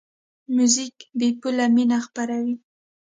[0.55, 2.55] موزیک بېپوله مینه خپروي.